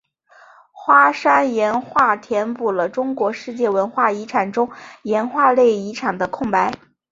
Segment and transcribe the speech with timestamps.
[0.71, 4.71] 花山岩画填补了中国世界文化遗产中
[5.03, 6.73] 岩画类遗产的空白。